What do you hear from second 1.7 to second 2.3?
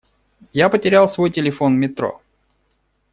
в метро.